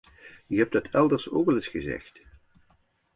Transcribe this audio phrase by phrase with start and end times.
[0.47, 2.21] U hebt het elders ook al eens gezegd.